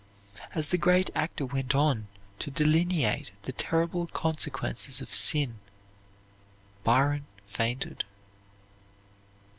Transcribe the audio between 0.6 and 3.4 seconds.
the great actor went on to delineate